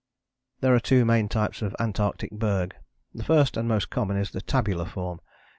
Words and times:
There 0.61 0.73
are 0.73 0.79
two 0.79 1.05
main 1.05 1.29
types 1.29 1.61
of 1.61 1.75
Antarctic 1.79 2.31
berg. 2.31 2.73
The 3.13 3.23
first 3.23 3.55
and 3.55 3.67
most 3.67 3.91
common 3.91 4.17
is 4.17 4.31
the 4.31 4.41
tabular 4.41 4.85
form. 4.85 5.21